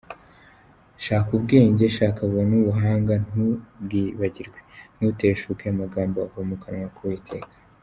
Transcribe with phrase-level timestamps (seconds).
[1.05, 4.59] Shaka ubwenge shaka n'ubuhanga, ntubwibagirwe,
[4.95, 7.47] ntuteshuke amagambo ava mu kanwa k'Uwiteka.